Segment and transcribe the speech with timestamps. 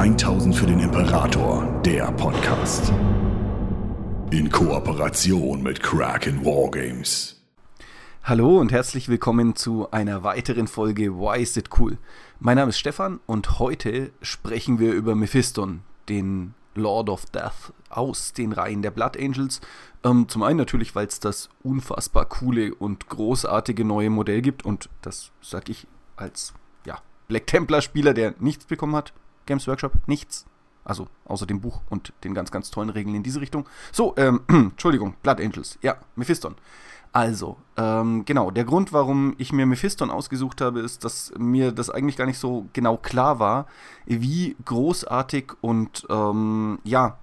[0.00, 2.90] 1000 für den Imperator, der Podcast.
[4.30, 7.38] In Kooperation mit Kraken Wargames.
[8.22, 11.98] Hallo und herzlich willkommen zu einer weiteren Folge Why is it cool?
[12.38, 18.32] Mein Name ist Stefan und heute sprechen wir über Mephiston, den Lord of Death aus
[18.32, 19.60] den Reihen der Blood Angels.
[20.02, 24.88] Ähm, zum einen natürlich, weil es das unfassbar coole und großartige neue Modell gibt und
[25.02, 25.86] das sage ich
[26.16, 26.54] als
[26.86, 29.12] ja, Black Templar Spieler, der nichts bekommen hat.
[29.50, 30.46] Games Workshop, nichts.
[30.84, 33.68] Also außer dem Buch und den ganz, ganz tollen Regeln in diese Richtung.
[33.92, 35.78] So, ähm, Entschuldigung, Blood Angels.
[35.82, 36.54] Ja, Mephiston.
[37.12, 41.90] Also, ähm, genau, der Grund, warum ich mir Mephiston ausgesucht habe, ist, dass mir das
[41.90, 43.66] eigentlich gar nicht so genau klar war,
[44.06, 47.18] wie großartig und ähm, ja,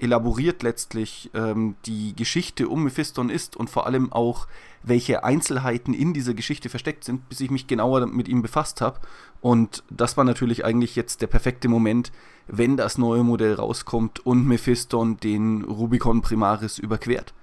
[0.00, 4.46] elaboriert letztlich ähm, die Geschichte um Mephiston ist und vor allem auch,
[4.82, 9.00] welche Einzelheiten in dieser Geschichte versteckt sind, bis ich mich genauer mit ihm befasst habe.
[9.40, 12.12] Und das war natürlich eigentlich jetzt der perfekte Moment,
[12.46, 17.34] wenn das neue Modell rauskommt und Mephiston den Rubicon Primaris überquert.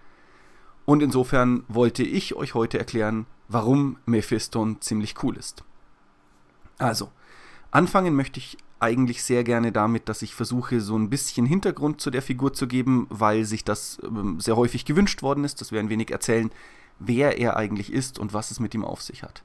[0.86, 5.64] Und insofern wollte ich euch heute erklären, warum Mephiston ziemlich cool ist.
[6.78, 7.12] Also,
[7.72, 12.12] anfangen möchte ich eigentlich sehr gerne damit, dass ich versuche, so ein bisschen Hintergrund zu
[12.12, 15.80] der Figur zu geben, weil sich das ähm, sehr häufig gewünscht worden ist, dass wir
[15.80, 16.52] ein wenig erzählen,
[17.00, 19.44] wer er eigentlich ist und was es mit ihm auf sich hat.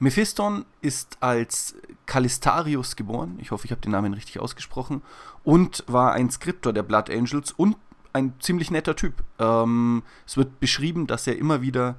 [0.00, 1.74] Mephiston ist als
[2.06, 5.02] Calistarius geboren, ich hoffe, ich habe den Namen richtig ausgesprochen,
[5.42, 7.76] und war ein Skriptor der Blood Angels und
[8.12, 9.24] ein ziemlich netter Typ.
[9.38, 11.96] Ähm, es wird beschrieben, dass er immer wieder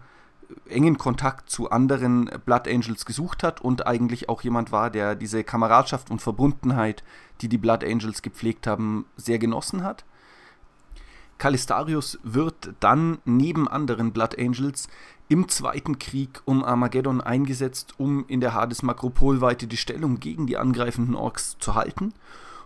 [0.67, 5.43] engen Kontakt zu anderen Blood Angels gesucht hat und eigentlich auch jemand war, der diese
[5.43, 7.03] Kameradschaft und Verbundenheit,
[7.41, 10.05] die die Blood Angels gepflegt haben, sehr genossen hat.
[11.37, 14.89] Calistarius wird dann neben anderen Blood Angels
[15.29, 20.57] im Zweiten Krieg um Armageddon eingesetzt, um in der Hades Makropolweite die Stellung gegen die
[20.57, 22.13] angreifenden Orks zu halten.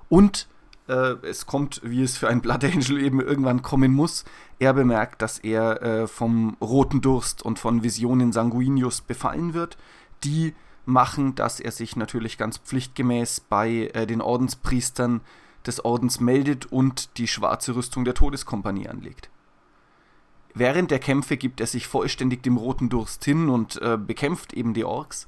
[0.09, 0.47] Und
[0.87, 4.25] äh, es kommt, wie es für einen Blood Angel eben irgendwann kommen muss.
[4.59, 9.77] Er bemerkt, dass er äh, vom roten Durst und von Visionen Sanguinius befallen wird,
[10.23, 10.53] die
[10.85, 15.21] machen, dass er sich natürlich ganz pflichtgemäß bei äh, den Ordenspriestern
[15.65, 19.29] des Ordens meldet und die schwarze Rüstung der Todeskompanie anlegt.
[20.53, 24.73] Während der Kämpfe gibt er sich vollständig dem roten Durst hin und äh, bekämpft eben
[24.73, 25.27] die Orks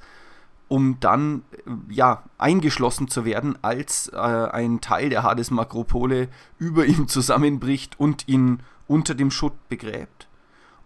[0.67, 1.43] um dann
[1.89, 6.27] ja eingeschlossen zu werden, als äh, ein Teil der Hades Makropole
[6.57, 10.27] über ihm zusammenbricht und ihn unter dem Schutt begräbt.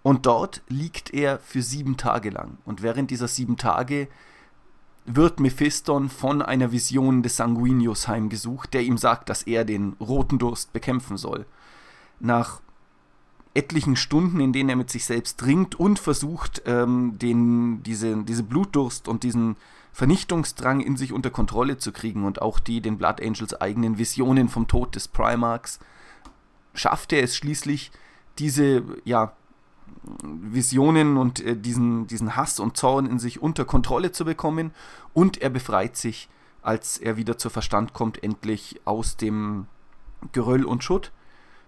[0.01, 2.57] Und dort liegt er für sieben Tage lang.
[2.65, 4.07] Und während dieser sieben Tage
[5.05, 10.39] wird Mephiston von einer Vision des Sanguinius heimgesucht, der ihm sagt, dass er den roten
[10.39, 11.45] Durst bekämpfen soll.
[12.19, 12.61] Nach
[13.53, 18.43] etlichen Stunden, in denen er mit sich selbst ringt und versucht, ähm, den, diese, diese
[18.43, 19.55] Blutdurst und diesen
[19.91, 22.25] Vernichtungsdrang in sich unter Kontrolle zu kriegen.
[22.25, 25.79] Und auch die den Blood Angels eigenen Visionen vom Tod des Primarchs,
[26.73, 27.91] schafft er es schließlich,
[28.37, 29.33] diese ja,
[30.13, 34.71] Visionen und äh, diesen, diesen Hass und Zorn in sich unter Kontrolle zu bekommen.
[35.13, 36.29] Und er befreit sich,
[36.61, 39.65] als er wieder zu Verstand kommt, endlich aus dem
[40.33, 41.11] Geröll und Schutt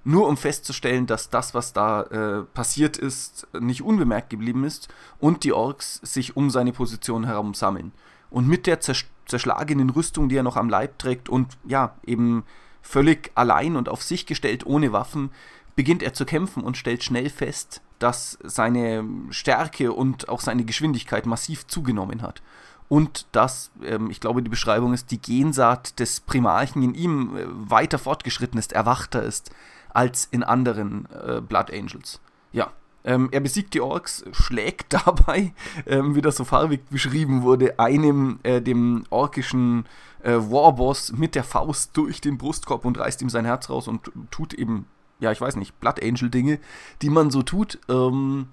[0.04, 4.88] nur um festzustellen, dass das, was da äh, passiert ist, nicht unbemerkt geblieben ist
[5.20, 7.92] und die Orks sich um seine Position herum sammeln.
[8.30, 12.44] Und mit der zerschlagenen Rüstung, die er noch am Leib trägt und ja, eben
[12.82, 15.32] völlig allein und auf sich gestellt, ohne Waffen,
[15.76, 21.26] beginnt er zu kämpfen und stellt schnell fest, dass seine Stärke und auch seine Geschwindigkeit
[21.26, 22.42] massiv zugenommen hat.
[22.90, 27.46] Und dass, ähm, ich glaube, die Beschreibung ist, die Gensaat des Primarchen in ihm äh,
[27.48, 29.52] weiter fortgeschritten ist, erwachter ist,
[29.94, 32.20] als in anderen äh, Blood Angels.
[32.52, 32.72] Ja.
[33.04, 35.54] Ähm, er besiegt die Orks, schlägt dabei,
[35.86, 39.86] ähm, wie das so farbig beschrieben wurde, einem, äh, dem orkischen
[40.24, 44.12] äh, Warboss mit der Faust durch den Brustkorb und reißt ihm sein Herz raus und
[44.30, 44.86] tut eben,
[45.20, 46.60] ja, ich weiß nicht, Blood Angel Dinge,
[47.02, 47.80] die man so tut.
[47.90, 48.50] Ähm,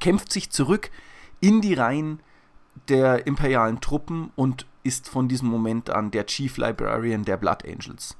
[0.00, 0.90] kämpft sich zurück
[1.40, 2.20] in die Reihen
[2.88, 8.16] der imperialen Truppen und ist von diesem Moment an der Chief Librarian der Blood Angels.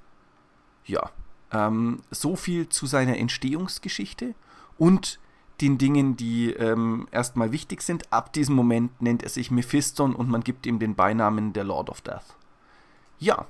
[0.85, 1.11] Ja,
[1.53, 4.35] ähm, so viel zu seiner Entstehungsgeschichte
[4.79, 5.19] und
[5.61, 8.13] den Dingen, die ähm, erstmal wichtig sind.
[8.13, 11.89] Ab diesem Moment nennt er sich Mephiston und man gibt ihm den Beinamen der Lord
[11.89, 12.37] of Death.
[13.19, 13.47] Ja,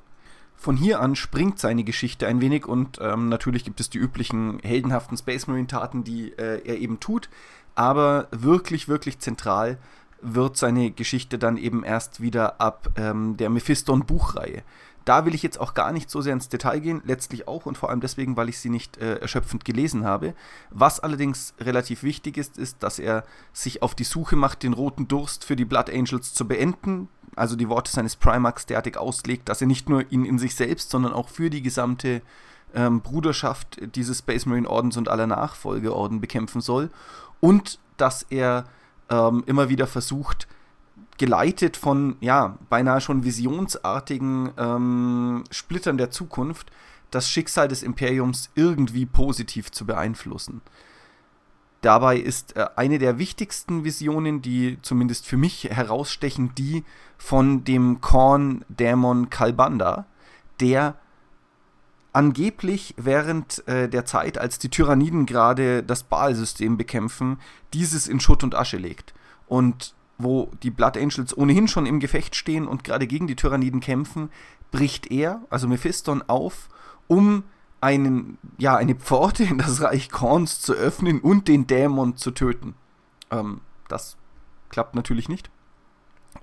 [0.56, 4.58] von hier an springt seine Geschichte ein wenig und ähm, natürlich gibt es die üblichen
[4.60, 7.28] heldenhaften Space Marine Taten, die äh, er eben tut,
[7.74, 9.78] aber wirklich, wirklich zentral
[10.22, 14.62] wird seine Geschichte dann eben erst wieder ab ähm, der Mephiston Buchreihe.
[15.06, 17.78] Da will ich jetzt auch gar nicht so sehr ins Detail gehen, letztlich auch und
[17.78, 20.34] vor allem deswegen, weil ich sie nicht äh, erschöpfend gelesen habe.
[20.70, 25.06] Was allerdings relativ wichtig ist, ist, dass er sich auf die Suche macht, den roten
[25.06, 27.08] Durst für die Blood Angels zu beenden.
[27.36, 30.90] also die Worte seines Primax derartig auslegt, dass er nicht nur ihn in sich selbst,
[30.90, 32.22] sondern auch für die gesamte
[32.74, 36.90] ähm, Bruderschaft dieses Space Marine Ordens und aller Nachfolgeorden bekämpfen soll
[37.40, 38.64] und dass er
[39.08, 40.48] ähm, immer wieder versucht,
[41.18, 46.70] geleitet von, ja, beinahe schon visionsartigen ähm, Splittern der Zukunft,
[47.10, 50.60] das Schicksal des Imperiums irgendwie positiv zu beeinflussen.
[51.80, 56.84] Dabei ist äh, eine der wichtigsten Visionen, die zumindest für mich herausstechen, die
[57.16, 60.06] von dem Korn-Dämon Kalbanda,
[60.60, 60.96] der
[62.12, 67.38] angeblich während äh, der Zeit, als die Tyranniden gerade das Baal-System bekämpfen,
[67.72, 69.14] dieses in Schutt und Asche legt.
[69.46, 73.80] Und wo die Blood Angels ohnehin schon im Gefecht stehen und gerade gegen die Tyranniden
[73.80, 74.30] kämpfen,
[74.70, 76.68] bricht er, also Mephiston, auf,
[77.06, 77.44] um
[77.80, 82.74] einen, ja, eine Pforte in das Reich Korns zu öffnen und den Dämon zu töten.
[83.30, 84.16] Ähm, das
[84.70, 85.50] klappt natürlich nicht.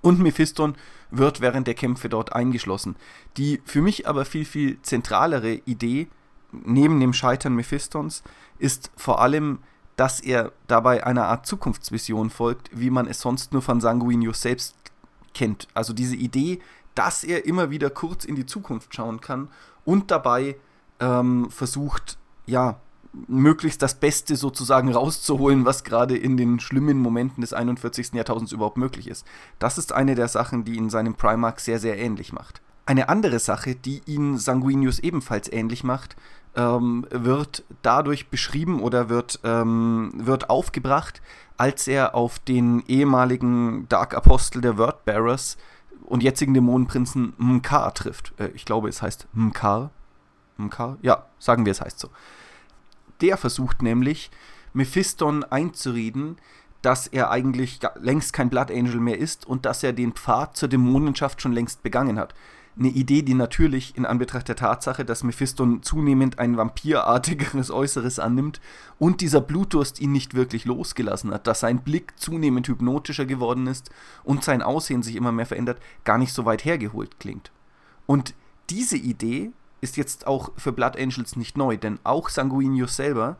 [0.01, 0.75] Und Mephiston
[1.11, 2.95] wird während der Kämpfe dort eingeschlossen.
[3.37, 6.07] Die für mich aber viel, viel zentralere Idee,
[6.51, 8.23] neben dem Scheitern Mephistons,
[8.57, 9.59] ist vor allem,
[9.95, 14.75] dass er dabei einer Art Zukunftsvision folgt, wie man es sonst nur von Sanguinius selbst
[15.33, 15.67] kennt.
[15.73, 16.59] Also diese Idee,
[16.95, 19.49] dass er immer wieder kurz in die Zukunft schauen kann
[19.85, 20.55] und dabei
[20.99, 22.79] ähm, versucht, ja,
[23.27, 28.13] möglichst das Beste sozusagen rauszuholen, was gerade in den schlimmen Momenten des 41.
[28.13, 29.25] Jahrtausends überhaupt möglich ist.
[29.59, 32.62] Das ist eine der Sachen, die ihn seinem Primark sehr, sehr ähnlich macht.
[32.85, 36.15] Eine andere Sache, die ihn Sanguinius ebenfalls ähnlich macht,
[36.55, 41.21] ähm, wird dadurch beschrieben oder wird, ähm, wird aufgebracht,
[41.57, 45.57] als er auf den ehemaligen Dark Apostel der Wordbearers
[46.05, 48.33] und jetzigen Dämonenprinzen Mkar trifft.
[48.37, 49.91] Äh, ich glaube, es heißt Mkar.
[50.57, 50.97] Mkar?
[51.01, 52.09] Ja, sagen wir, es heißt so.
[53.21, 54.29] Der versucht nämlich,
[54.73, 56.37] Mephiston einzureden,
[56.81, 60.67] dass er eigentlich längst kein Blood Angel mehr ist und dass er den Pfad zur
[60.67, 62.33] Dämonenschaft schon längst begangen hat.
[62.77, 68.61] Eine Idee, die natürlich in Anbetracht der Tatsache, dass Mephiston zunehmend ein vampirartigeres Äußeres annimmt
[68.97, 73.91] und dieser Blutdurst ihn nicht wirklich losgelassen hat, dass sein Blick zunehmend hypnotischer geworden ist
[74.23, 77.51] und sein Aussehen sich immer mehr verändert, gar nicht so weit hergeholt klingt.
[78.07, 78.33] Und
[78.71, 83.37] diese Idee ist jetzt auch für Blood Angels nicht neu, denn auch Sanguinius selber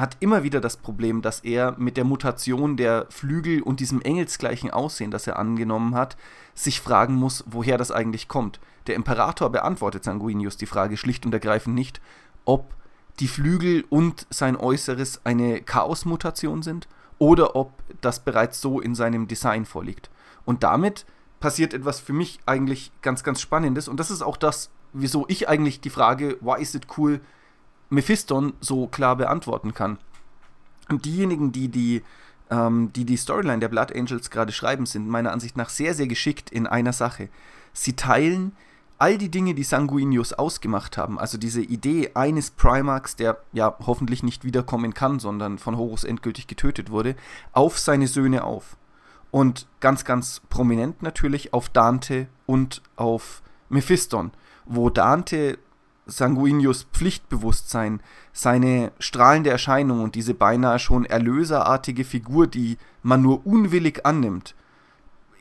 [0.00, 4.70] hat immer wieder das Problem, dass er mit der Mutation der Flügel und diesem engelsgleichen
[4.70, 6.16] Aussehen, das er angenommen hat,
[6.54, 8.60] sich fragen muss, woher das eigentlich kommt.
[8.86, 12.00] Der Imperator beantwortet Sanguinius die Frage schlicht und ergreifend nicht,
[12.44, 12.74] ob
[13.20, 19.28] die Flügel und sein Äußeres eine Chaosmutation sind oder ob das bereits so in seinem
[19.28, 20.10] Design vorliegt.
[20.44, 21.04] Und damit
[21.40, 23.88] passiert etwas für mich eigentlich ganz, ganz Spannendes.
[23.88, 27.20] Und das ist auch das, wieso ich eigentlich die Frage, why is it cool,
[27.90, 29.98] Mephiston so klar beantworten kann.
[30.88, 32.02] Und diejenigen, die die,
[32.50, 36.06] ähm, die, die Storyline der Blood Angels gerade schreiben, sind meiner Ansicht nach sehr, sehr
[36.06, 37.28] geschickt in einer Sache.
[37.72, 38.52] Sie teilen
[38.98, 44.24] all die Dinge, die Sanguinius ausgemacht haben, also diese Idee eines Primarchs, der ja hoffentlich
[44.24, 47.14] nicht wiederkommen kann, sondern von Horus endgültig getötet wurde,
[47.52, 48.76] auf seine Söhne auf.
[49.30, 54.32] Und ganz, ganz prominent natürlich auf Dante und auf Mephiston
[54.68, 55.58] wo Dante
[56.08, 58.00] Sanguinius Pflichtbewusstsein,
[58.32, 64.54] seine strahlende Erscheinung und diese beinahe schon erlöserartige Figur, die man nur unwillig annimmt,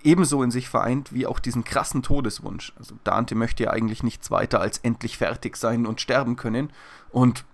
[0.04, 2.74] ebenso in sich vereint wie auch diesen krassen Todeswunsch.
[2.78, 6.72] Also Dante möchte ja eigentlich nichts weiter als endlich fertig sein und sterben können
[7.10, 7.46] und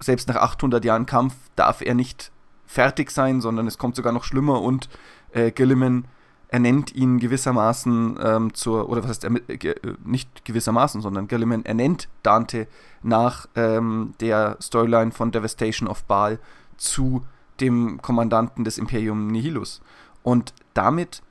[0.00, 2.32] selbst nach 800 Jahren Kampf darf er nicht
[2.66, 4.88] fertig sein, sondern es kommt sogar noch schlimmer und
[5.32, 6.06] äh, Gilliman
[6.54, 11.64] er nennt ihn gewissermaßen ähm, zur, oder was heißt er, äh, nicht gewissermaßen, sondern Gilliman
[11.64, 12.68] ernennt Dante
[13.02, 16.38] nach ähm, der Storyline von Devastation of Baal
[16.76, 17.24] zu
[17.58, 19.82] dem Kommandanten des Imperium Nihilus.
[20.22, 21.22] Und damit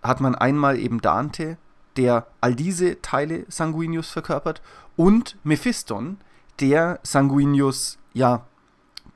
[0.00, 1.58] hat man einmal eben Dante,
[1.96, 4.62] der all diese Teile Sanguinius verkörpert,
[4.94, 6.18] und Mephiston,
[6.60, 8.46] der Sanguinius, ja,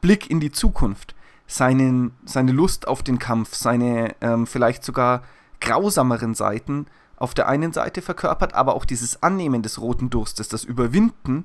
[0.00, 1.14] Blick in die Zukunft,
[1.46, 5.22] seinen, seine Lust auf den Kampf, seine ähm, vielleicht sogar
[5.62, 10.64] grausameren Seiten auf der einen Seite verkörpert, aber auch dieses Annehmen des roten Durstes, das
[10.64, 11.44] Überwinden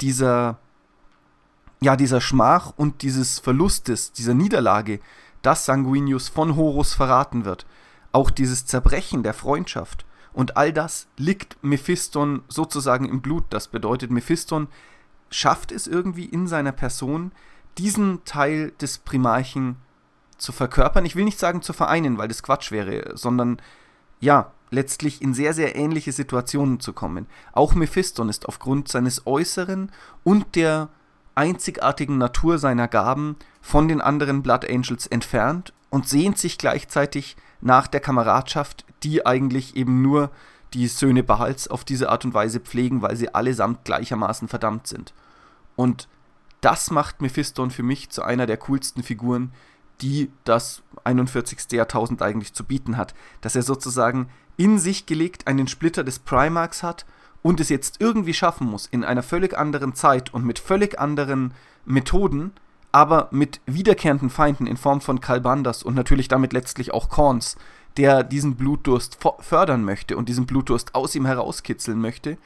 [0.00, 0.58] dieser,
[1.80, 5.00] ja, dieser Schmach und dieses Verlustes, dieser Niederlage,
[5.42, 7.66] dass Sanguinius von Horus verraten wird.
[8.12, 10.06] Auch dieses Zerbrechen der Freundschaft.
[10.32, 13.44] Und all das liegt Mephiston sozusagen im Blut.
[13.50, 14.68] Das bedeutet, Mephiston
[15.30, 17.32] schafft es irgendwie in seiner Person,
[17.78, 19.76] diesen Teil des Primarchen
[20.38, 21.04] zu verkörpern.
[21.04, 23.60] Ich will nicht sagen zu vereinen, weil das Quatsch wäre, sondern
[24.20, 27.26] ja, letztlich in sehr, sehr ähnliche Situationen zu kommen.
[27.52, 29.92] Auch Mephiston ist aufgrund seines Äußeren
[30.24, 30.88] und der
[31.34, 37.86] einzigartigen Natur seiner Gaben von den anderen Blood Angels entfernt und sehnt sich gleichzeitig nach
[37.86, 40.30] der Kameradschaft, die eigentlich eben nur
[40.74, 45.14] die Söhne Bahals auf diese Art und Weise pflegen, weil sie allesamt gleichermaßen verdammt sind.
[45.76, 46.08] Und
[46.60, 49.52] das macht Mephiston für mich zu einer der coolsten Figuren,
[50.00, 51.72] die das 41.
[51.72, 53.14] Jahrtausend eigentlich zu bieten hat.
[53.40, 57.06] Dass er sozusagen in sich gelegt einen Splitter des Primarchs hat
[57.42, 61.54] und es jetzt irgendwie schaffen muss, in einer völlig anderen Zeit und mit völlig anderen
[61.84, 62.52] Methoden,
[62.92, 67.56] aber mit wiederkehrenden Feinden in Form von Kalbanders und natürlich damit letztlich auch Korns,
[67.96, 72.36] der diesen Blutdurst fördern möchte und diesen Blutdurst aus ihm herauskitzeln möchte,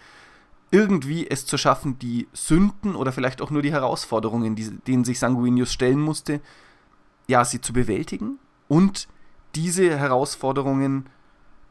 [0.70, 5.72] irgendwie es zu schaffen, die Sünden oder vielleicht auch nur die Herausforderungen, denen sich Sanguinius
[5.72, 6.40] stellen musste,
[7.30, 9.08] ja, sie zu bewältigen und
[9.54, 11.08] diese Herausforderungen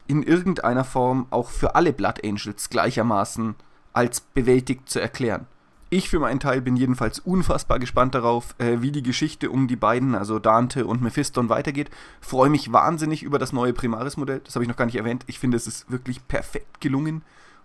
[0.06, 3.54] in irgendeiner Form auch für alle Blood Angels gleichermaßen
[3.92, 5.46] als bewältigt zu erklären.
[5.92, 9.76] Ich für meinen Teil bin jedenfalls unfassbar gespannt darauf, äh, wie die Geschichte um die
[9.76, 11.90] beiden, also Dante und Mephiston, weitergeht.
[12.20, 14.40] Freue mich wahnsinnig über das neue Primaris-Modell.
[14.44, 15.24] Das habe ich noch gar nicht erwähnt.
[15.26, 17.22] Ich finde, es ist wirklich perfekt gelungen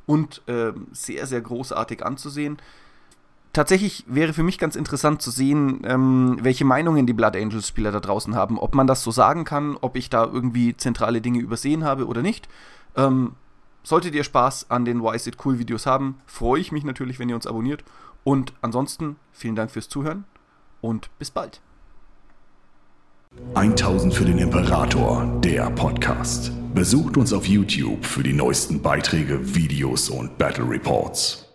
[0.08, 2.58] und äh, sehr, sehr großartig anzusehen.
[3.56, 8.02] Tatsächlich wäre für mich ganz interessant zu sehen, ähm, welche Meinungen die Blood Angels-Spieler da
[8.02, 8.60] draußen haben.
[8.60, 12.22] Ob man das so sagen kann, ob ich da irgendwie zentrale Dinge übersehen habe oder
[12.22, 12.50] nicht.
[12.98, 13.32] Ähm,
[13.82, 17.18] solltet ihr Spaß an den Why Is It Cool Videos haben, freue ich mich natürlich,
[17.18, 17.86] wenn ihr uns abonniert.
[18.26, 20.26] Und ansonsten vielen Dank fürs Zuhören
[20.82, 21.62] und bis bald.
[23.54, 26.52] 1000 für den Imperator, der Podcast.
[26.74, 31.45] Besucht uns auf YouTube für die neuesten Beiträge, Videos und Battle Reports.